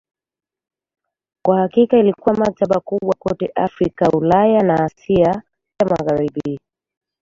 [1.45, 5.31] Kwa hakika ilikuwa maktaba kubwa kote Afrika, Ulaya na Asia
[5.79, 6.59] ya Magharibi.